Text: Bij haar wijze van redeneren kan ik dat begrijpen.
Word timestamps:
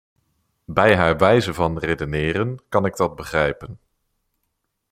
Bij 0.65 0.95
haar 0.95 1.17
wijze 1.17 1.53
van 1.53 1.77
redeneren 1.77 2.61
kan 2.69 2.85
ik 2.85 2.95
dat 2.95 3.15
begrijpen. 3.15 3.79